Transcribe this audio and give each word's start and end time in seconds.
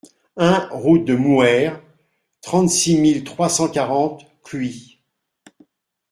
un 0.35 0.67
route 0.71 1.05
de 1.05 1.13
Mouhers, 1.15 1.79
trente-six 2.41 2.97
mille 2.97 3.23
trois 3.23 3.49
cent 3.49 3.69
quarante 3.69 4.25
Cluis 4.43 4.99